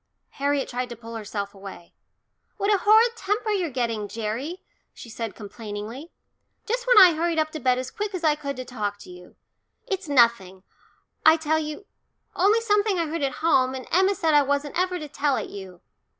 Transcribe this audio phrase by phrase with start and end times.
[0.39, 1.93] Harriet tried to pull herself away.
[2.57, 4.63] "What a horrid temper you're getting, Gerry,"
[4.95, 6.09] she said complainingly.
[6.65, 9.11] "Just when I hurried up to bed as quick as I could to talk to
[9.11, 9.35] you.
[9.85, 10.63] It's nothing,
[11.23, 11.85] I tell you
[12.35, 15.51] only something I heard at home, and Emma said I wasn't ever to tell it
[15.51, 15.81] you."